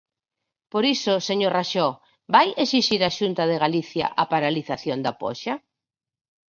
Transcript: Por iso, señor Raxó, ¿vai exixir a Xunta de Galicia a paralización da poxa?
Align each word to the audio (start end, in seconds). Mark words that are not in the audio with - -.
Por 0.73 0.83
iso, 0.95 1.13
señor 1.29 1.51
Raxó, 1.57 1.87
¿vai 2.33 2.47
exixir 2.63 3.01
a 3.03 3.15
Xunta 3.17 3.43
de 3.51 3.61
Galicia 3.63 4.05
a 4.21 4.23
paralización 4.33 4.97
da 5.05 5.13
poxa? 5.21 5.53